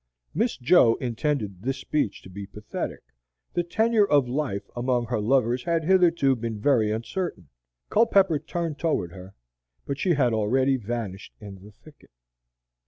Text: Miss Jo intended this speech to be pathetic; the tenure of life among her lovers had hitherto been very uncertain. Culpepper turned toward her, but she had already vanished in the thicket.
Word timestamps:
Miss 0.33 0.57
Jo 0.57 0.95
intended 0.95 1.61
this 1.61 1.77
speech 1.77 2.23
to 2.23 2.29
be 2.31 2.47
pathetic; 2.47 3.03
the 3.53 3.61
tenure 3.61 4.07
of 4.07 4.27
life 4.27 4.67
among 4.75 5.05
her 5.05 5.19
lovers 5.19 5.65
had 5.65 5.83
hitherto 5.83 6.35
been 6.35 6.59
very 6.59 6.89
uncertain. 6.91 7.49
Culpepper 7.91 8.39
turned 8.39 8.79
toward 8.79 9.11
her, 9.11 9.35
but 9.85 9.99
she 9.99 10.15
had 10.15 10.33
already 10.33 10.75
vanished 10.75 11.35
in 11.39 11.61
the 11.63 11.69
thicket. 11.71 12.09